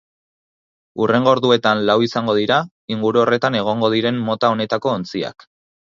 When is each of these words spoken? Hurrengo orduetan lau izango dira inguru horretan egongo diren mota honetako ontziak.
Hurrengo 1.03 1.29
orduetan 1.33 1.83
lau 1.89 1.97
izango 2.05 2.35
dira 2.39 2.57
inguru 2.97 3.23
horretan 3.25 3.59
egongo 3.63 3.93
diren 3.97 4.19
mota 4.31 4.55
honetako 4.55 4.95
ontziak. 4.95 5.51